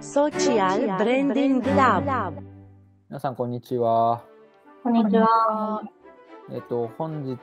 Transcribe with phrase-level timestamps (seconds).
[0.00, 2.32] Social Branding Lab
[3.08, 4.22] 皆さん、こんにちは。
[4.82, 5.82] こんにちは。
[6.52, 7.36] えっと、本日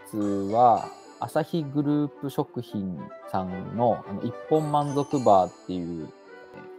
[0.54, 0.90] は、
[1.20, 3.00] アサヒグループ食品
[3.32, 6.12] さんのあの一本満足バーっていうえー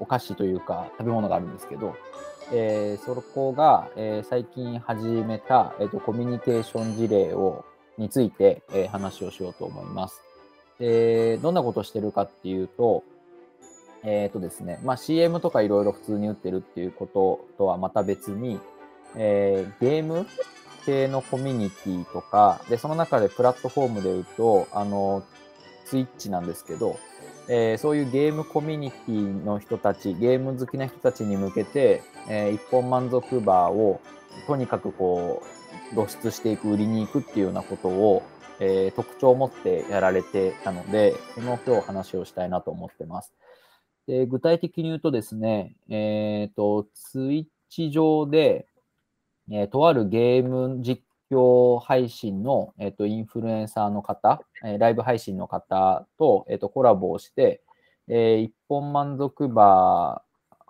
[0.01, 1.97] お菓子というか食べ物があるんですけど、
[2.53, 7.65] えーそこが、えー最近始めた、えっとコミュニケーション事例を
[7.99, 10.23] について、えー話をしようと思います。
[10.79, 13.03] でどんなことをしてるかっていうと、
[14.11, 18.59] えっ、とですね、まあ、CM とかいろいろ普通に売ってるっていうこととはまた別に、
[19.15, 20.27] えーゲーム
[20.87, 25.23] 系のコミュニティとか、で、その中でプラットフォームで言うと、あの、
[25.85, 26.99] ツイッチなんですけど、
[27.51, 34.01] えーそういうゲームコミュニティの人たち、ゲーム好きな人たちに向けて、えー一本満足バーを
[34.47, 35.43] とにかくこ
[35.93, 38.23] う露出していく、売りに行くっていうようなことを、
[38.59, 43.35] えー特徴を持ってやられてたので、その今日話をしたいなと思ってます。
[44.09, 48.67] で具体的に言うとですね、えっ、と、ツイッチ上で、
[49.51, 57.61] えーとあるゲーム実況配信の、えー、とインフルエンサーの方、えライブ配信の方と,、えーとコラボをして、
[58.09, 60.23] えー一本満足バ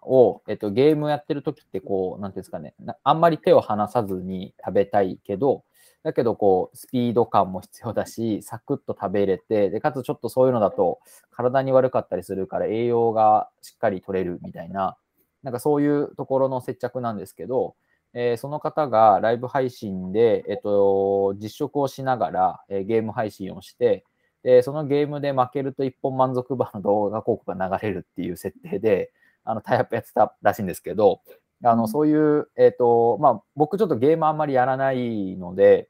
[0.03, 5.63] ーを、えーとゲームやってる時ってこう、なんていうんですかね、あんまり手を離さずに食べたいけど、
[6.09, 14.97] だけどこう、スピード感も必要だし、サクッと食べれて、でかつちょっとそういうのだと体に悪かったりするから栄養がしっかり取れるみたいな、
[15.43, 17.77] なんかそういうところの接着なんですけど、
[18.15, 24.07] えーその方がライブ配信で、えっと、実食をしながら、えーゲーム配信をして、
[24.43, 29.13] でそのゲームで負けると一本満足バーの動画広告が流れるっていう設定で、
[29.45, 31.21] あのタイアップやってたらしいんですけど、
[31.65, 35.89] あのそういう、えっとまあ、僕ちょっとゲームあんまりやらないので、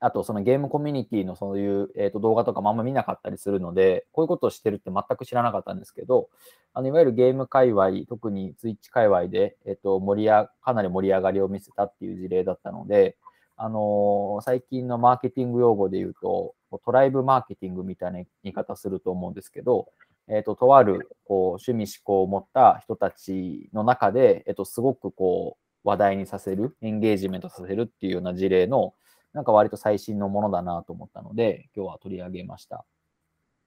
[0.00, 6.28] あとそのゲームコミュニティのそういう、えー、と動画とかもあんま見なかったりするので、こういうことをしてるって全く知らなかったんですけど、
[6.74, 13.16] あのいわゆるゲーム界隈、特にツイッチ界隈で、えっと盛りやかなり盛り上がりを見せたっていう事例だったので、
[13.56, 19.88] あのー最近のマーケティング用語で言うと、トライブマーケティングみたいな言い方すると思うんですけど、
[20.28, 28.94] えっととあるこう趣味思考を持った人たちの中で、えっとすごくこう話題にさせる、エンゲージメントさせるっていうような事例の、
[29.34, 32.86] なんか割と最新のものだなと思ったので、今日は取り上げました。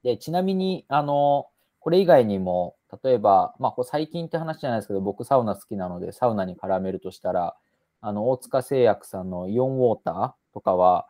[0.04, 1.48] で、ちなみに、あの、
[1.80, 7.56] これ以外にも、例えば、まあ、これ最近って話じゃないですけど、僕サウナ好きなので、サウナに絡めるとしたら、
[8.02, 11.08] あの、大塚製薬さんのイオンウォーターとかは、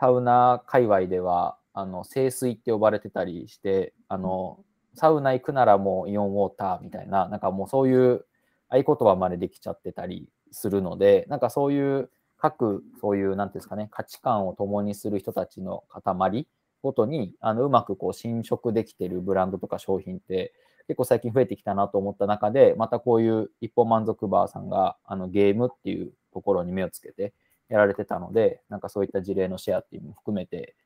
[0.00, 4.64] サウナ界隈では、あの、清水って呼ばれてたりして、あの、
[4.94, 8.24] サウナ行くならもうイオンウォーターみたいな、なんかもうそういう
[8.68, 16.46] 合言葉までできちゃってたりするので、なんかそういう各そういう、なんていうんですかね、価値観を共にする人たちの塊
[16.82, 20.54] ごとに、あのうまくこう侵食できてるブランドとか商品って
[20.86, 27.34] 結構最近増えてきたなと思った中で、またこういう一本満足バーさんがあのゲームっていうところに目をつけて
[27.68, 30.76] やられてたので、なんかそういった事例のシェアっていうのも含めて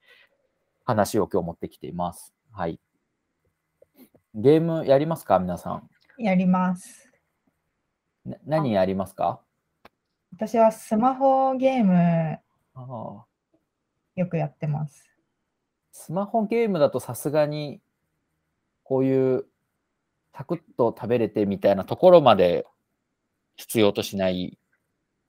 [0.84, 2.34] 話を今日持ってきています。
[2.50, 2.80] はい。
[4.34, 5.88] ゲームやりますか皆さん。
[6.16, 7.12] やります。
[8.24, 9.40] な何やりますか？
[10.34, 12.40] 私はスマホゲームあ
[12.74, 13.24] あ
[14.16, 15.08] よくやってます。
[15.92, 17.80] スマホゲームだとさすがに
[18.82, 19.46] こういう
[20.34, 22.66] サクッと食べれてみたいなところまで
[23.56, 24.58] 必要としない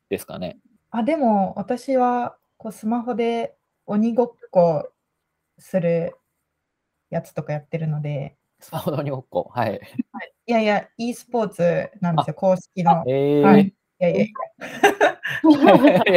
[0.10, 0.58] ですかね。
[0.90, 4.90] あ、でも私はこうスマホで鬼ごっこ
[5.60, 6.16] する
[7.10, 9.52] やつとかやってるので、スマホの鬼ごっこ。
[9.54, 9.82] はい。
[10.48, 13.04] いやいや、e スポーツなんですよ、公式の。
[13.06, 14.34] えーはいいやいやい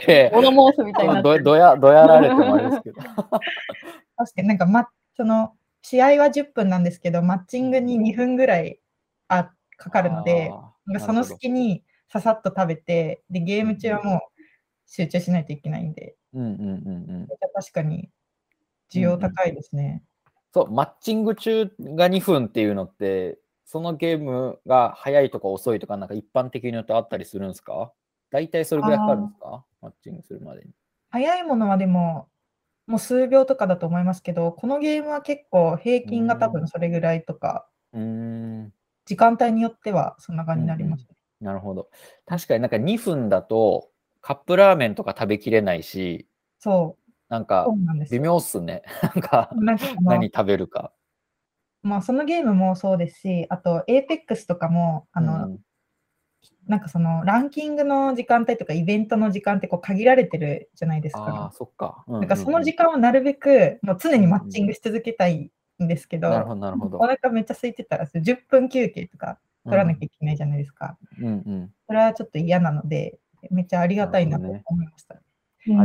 [0.08, 1.44] や、 物申すみたいになどる。
[1.44, 3.00] どやどやられてもあれですけど。
[4.16, 8.80] 確かになんか、ま、その試合は10分なんですけど、マッチングに2分ぐらい
[9.28, 14.20] あかかるので、あなんかその隙にささっと食べて、で、ゲーム中はもう
[14.86, 17.28] 集中しないといけないんで、ーうんうんうんうん。
[17.54, 18.10] 確かに
[18.92, 20.02] 需要高いですね。
[20.52, 27.92] そう、マッチング中が2分っていうのって、そのゲームが早いとか遅いとか、なんか一般的によってあったりするんですか？
[28.30, 29.64] 大体それぐらいかかるんですか？
[29.82, 30.70] マッチングするまでに。
[31.10, 32.28] 早いものはでも、
[32.86, 38.72] もう数秒とかだと思いますけど、このゲームは結構平均が多分それぐらいとか、うーん。
[39.06, 41.16] 時間帯によってはそんな感じになりますね。
[41.40, 41.90] なるほど。
[42.26, 43.90] 確かになんか2分だと
[44.20, 46.28] カップラーメンとか食べきれないし、
[46.58, 47.66] そう、なんか
[48.10, 48.22] 微よ。
[48.24, 48.82] 妙っすね。
[49.02, 49.50] なんか
[50.06, 50.92] 何食べるか。
[51.86, 55.58] まあ、そのゲームもそうですし、あと APEX とかも、あの、うん
[56.66, 62.04] なんかそのランキングの時間帯とかイベントの時間ってこう限られてるじゃないですああか。、そっか。
[62.08, 67.06] うなんかその時間をなるべくもう常にマッチングし続けたいんですけど、なるほど、なるほどお。
[67.06, 70.98] 腹めっちゃ空いてたら10分休憩とか取らなきゃいけないじゃないですか。
[71.20, 71.70] うんうん。
[71.86, 73.16] それはちょっと嫌なので、
[73.50, 75.14] めっちゃありがたいなと思いました。
[75.14, 75.20] あ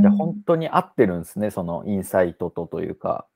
[0.02, 3.28] じゃあ本当に合ってるんですね、そのインサイトとというか。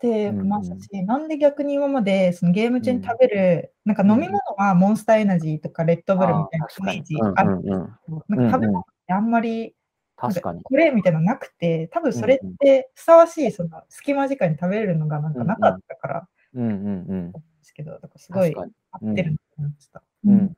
[0.00, 9.74] てましたし、なんで逆に今までそのゲーム中に食べる、なんか飲み物はモンスターエナジーとかレッドブルみたいなイメージあるんですけど、なんか食べ物ってあんまり、
[10.16, 10.62] 確かに。
[10.62, 16.74] これみたいなのなくて、多分それってふさわしい、その隙間時間に食べれるのがなんかなかったから、うんうん。
[16.74, 17.32] うん。
[17.32, 20.02] ですけど、だからすごい合ってるなと思いました。
[20.26, 20.54] うん。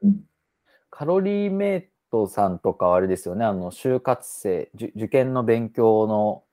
[0.90, 6.44] カロリーメイトさんとかはあれですよね、あの就活生、受験の勉強の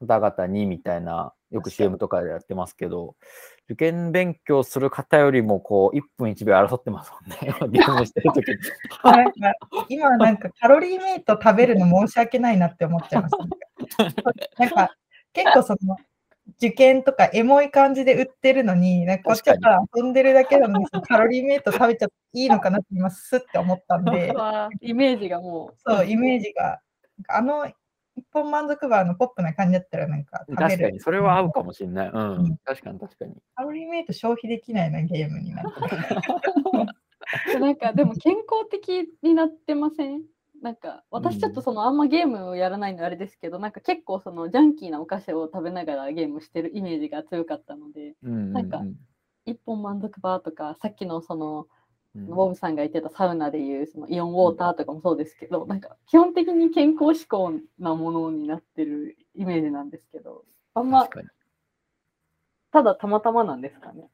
[0.00, 3.16] 方々にみたいな、よく CM とかでやってますけど、
[3.64, 7.38] 受験勉強する方よりもこう1分1秒争ってますもんね、
[7.70, 8.56] ゲームしてるときに。
[9.04, 9.32] なんか
[9.88, 13.44] 今なんかカロリーメイト食べるの申し訳ないなって思っちゃいました。
[14.58, 14.94] なんか
[15.32, 15.96] 結構その
[16.56, 24.32] 受験とかエモい感じで売ってるのに、なんかこっちから遊んでるだけなのに、カロリーメイト食べちゃっていいのかなって今すって思ったんで、
[24.80, 25.76] イメージがもう。
[25.78, 26.80] そう、イメージが。
[27.28, 27.74] あの一
[28.32, 30.68] 本満足バーのポップな感じだったらなんか食べる。
[30.70, 32.08] 確かに、それは合うかもしれない。
[32.08, 33.34] うん、うん、確かに確かに。
[33.54, 37.58] カロリーメイト消費できないな、ゲームになって。
[37.58, 40.22] なんかでも健康的になってません？
[40.62, 48.82] なんか私ちょっとそのあんまゲームをやらないのあれですけど、うん、なんか結構そのジャンキーなお菓子を食べながらゲームしてるイメージが強かったので、うんうんうん、なんか
[49.46, 51.66] 一本満足バーとかさっきのその、うん、
[52.14, 60.44] ボブさんが言ってたサウナでいうそのイオンウォーターとかもそうですけど、うん、なんか基本的に健康志向なものになってるイメージなんですけど
[60.74, 61.08] あんま
[62.70, 64.08] ただたまたまなんですかね。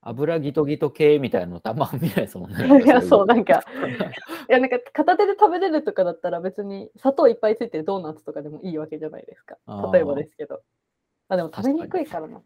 [0.00, 2.56] 油ギトギト系みたいなのたまん見ないですもんね。
[2.84, 3.64] いや、そう、なんか、
[4.48, 9.56] いや、なんか片手で食べれるとかだったら別に砂糖いっぱいついてるドーナツとかでもいいわけじゃないですか。
[9.92, 10.62] 例えばですけど。
[11.28, 12.40] あ、でも食べにくいからな。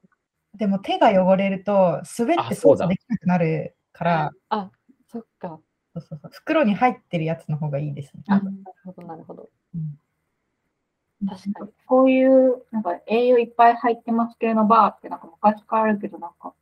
[0.55, 4.33] でも手が汚れると滑って操作できなくなるから。
[4.49, 4.71] あ、
[5.11, 5.61] そっか。
[5.95, 6.31] そうそうそう。
[6.33, 8.25] 袋に入ってるやつの方がいいですね。
[8.29, 9.49] あ、なるほど、なるほど。
[9.75, 11.71] うん、確かに。
[11.87, 16.55] こういう、なんか栄養いっぱい入ってます系のバーってなんか昔からあるけど、なんか、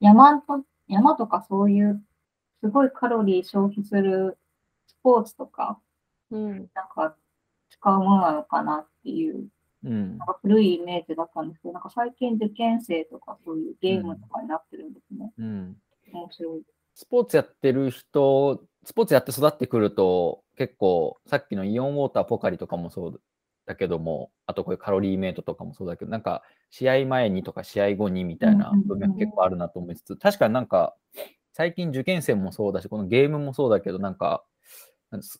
[0.00, 2.02] 山と山とかそういう
[2.62, 4.38] すごいカロリー消費する
[4.86, 5.80] スポーツとか、
[6.30, 7.16] うん、なんか
[7.70, 9.48] 使うものなのかなっていう、
[9.84, 15.32] うん、なんか古いイメージだったんですけど、なんか最近受験生とかそういうゲームとかになってるんですね。
[15.38, 15.76] うん。
[16.94, 23.20] スポーツやってる人、スポーツやって育ってくると、結構さっきのイオンウォーターポカリとかもそう
[23.66, 30.94] だけども、あとこういうカロリーメイトとかもそうだけど、なんか試合前にとか試合後にみたいな部分結構あるなと思いつつ、確かになんか
[31.52, 34.44] 最近受験生もそうだし、このゲームもそうだけど、なんか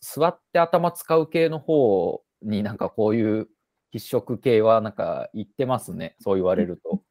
[0.01, 3.47] 座って頭使う系の方になんかこういう
[3.91, 7.01] 必食系はなんか言ってますね、そう言われると。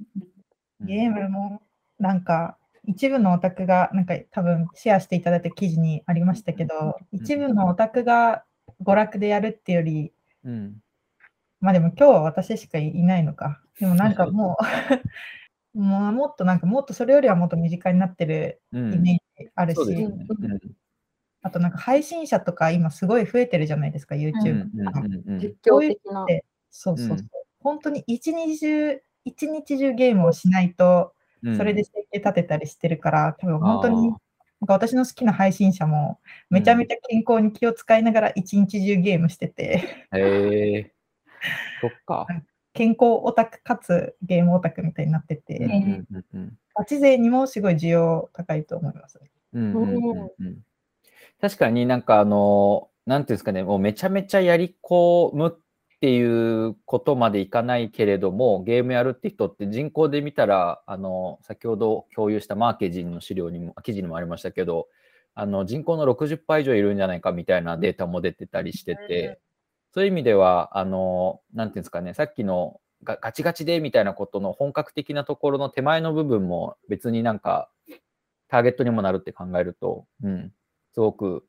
[0.81, 1.62] ゲームも
[1.99, 8.44] なんか一部のオタクがなんか多分シェアしていただいた記事にありましたけど、一部のオタクが
[8.83, 10.12] 娯楽でやるっていうより、
[10.44, 10.77] うん、
[11.61, 13.61] まあでも今日は私しかいないのか。
[13.81, 14.56] でもなんかも
[15.75, 20.27] う、 もうもっとなんかもっとそれよりはもっと身近になってるイメージあるし、うん、
[21.43, 25.03] あとなんか配信者とか今すごい増えてるじゃないですか、YouTube とか。
[25.38, 26.27] 実況的な。
[26.71, 27.29] そうそうそう。
[27.61, 31.15] 本当に一日中、一日中ゲームをしないと、
[31.56, 40.93] それで生計立てたりしてるから、多分本当に、なんか私の好きな配信者もめちゃめちゃ健康に気を使いながら一日中ゲームしてて、うん、へえ
[41.81, 42.26] そっか。
[42.73, 46.05] 健康オタクかつゲームオタクみたいになってて、
[46.75, 49.31] ガチ勢にもすごい需要高いと思います、ね。
[51.40, 55.65] 確かになんかあの、なんていうんですかね、もうめちゃめちゃやり込むっ
[56.07, 64.87] ていうことまでいかないけれども、ゲームやるって人って人口で見たら、あの、先ほど共有したマーケジンの資料にも、記事にもありましたけど、
[65.35, 69.41] あの人口の60%以上いるんじゃないかみたいなデータも出てたりしてて、
[69.93, 77.69] そういう意味では、あの、なんていうんですかね、さっきのガガチガチでみたいなことの本格的なところの手前の部分も別になんか
[78.47, 80.53] ターゲットにもなるって考えると、うん、
[80.95, 81.45] すごく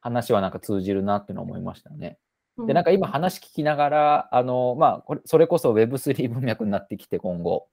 [0.00, 2.18] 話はなんか通じるなっていうのを思いましたね。
[2.66, 7.68] で、なんか今話聞きながら、あの、まあ、これ、それこそ Web3 文脈になってきて今後、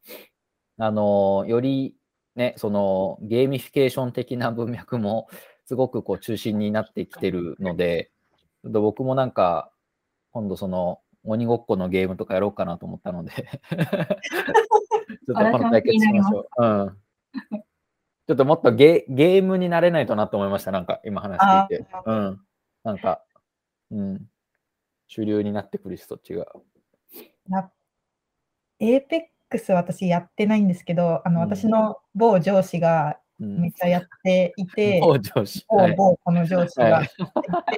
[0.78, 1.96] あの、より
[2.36, 5.28] ね、そのゲーミフィケーション的な 文脈も
[5.66, 8.12] すごくこう中心になってきてるので、
[8.64, 9.72] ちょっと僕もなんか
[10.32, 13.48] 今度その鬼ごっこのゲームとかやろうかなと思ったので ちょっ
[15.28, 16.48] とこの対決しましょう。
[16.58, 16.98] うん。
[18.26, 20.72] ちょっともっとゲゲームに慣れないとなと思いました。
[20.72, 21.86] なんか今話聞いて。
[22.06, 22.42] うん。
[22.84, 23.22] なんか、
[23.92, 24.26] うん。
[25.14, 26.48] 主流になってくるし、そっちが。
[28.80, 35.66] エーペックス私やってないんですけど、あの、私の某上司がうんめっちゃやっていて、 某上司。
[35.70, 35.96] 某はい。
[35.96, 37.10] 某この上司がはいい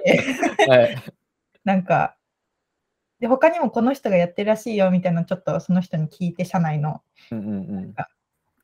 [0.02, 0.18] て、
[0.70, 0.96] はい。
[1.66, 2.16] なんか、
[3.20, 7.02] で、他にもこの人がやってるらしいよみたいなのちょっとその人に聞いて、社内の。
[7.32, 7.42] うんう
[7.82, 7.96] ん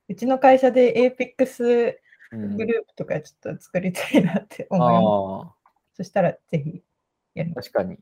[0.08, 1.96] うちの会社で APEX
[2.32, 2.58] うん。
[2.58, 5.04] グループとかちょっと作りたいなって思います。
[5.04, 5.74] ああ。
[5.96, 6.82] そしたらぜひ
[7.34, 7.72] やります。
[7.72, 8.00] 確かに。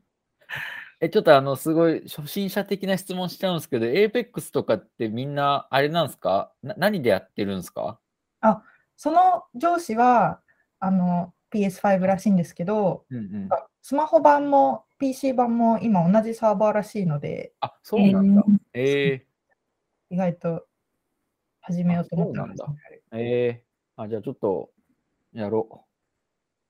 [1.02, 6.52] え、ちょっとあの、すごい初心者的な質問しちゃうんですけど、APEX とかってみんな、あれなんですか？
[6.62, 7.98] な何でやってるんですか？
[8.96, 10.42] その上司は
[10.78, 13.48] あの PS5 らしいんですけど、うんうん。
[13.80, 18.42] スマホ版も PC 版も今同じサーバーらしいので、あ、そうなんだ。
[18.74, 19.26] えええ
[20.10, 20.66] 意外と
[21.62, 23.64] 始めようと思ってますあそうなんええ
[23.96, 24.70] あ、じゃあちょっと、
[25.32, 25.86] やろ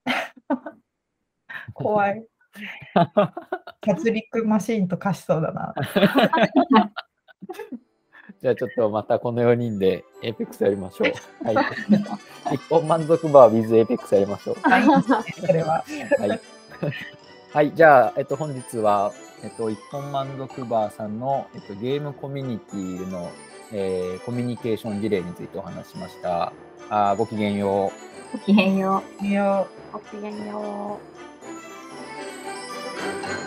[1.75, 2.25] 怖い。
[3.80, 5.72] キャツリックマシーンと化しそうだな。
[5.76, 5.80] う。
[8.42, 11.12] じゃあちょっとまたこの4人で APEX やりましょう。
[11.46, 11.56] はい。
[12.54, 14.56] 一本満足バー with APEX やりましょう。
[14.68, 14.82] はい
[15.32, 15.84] それは。
[16.18, 16.40] はい。
[17.52, 23.30] はい、じゃあ、えっと、本日は、えっと、一本満足バーさんの、えっと、ゲームコミュニティの、
[23.72, 26.52] えーコミュニケーション事例についてお話ししました。
[26.88, 27.90] あーごきげんよ
[28.34, 28.38] う。
[28.38, 29.26] ごきげんよう。
[29.26, 30.99] いやごきげんよ
[33.37, 33.39] う。